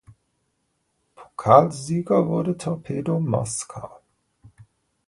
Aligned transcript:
Pokalsieger 1.15 2.27
wurde 2.27 2.57
Torpedo 2.57 3.19
Moskau. 3.19 3.99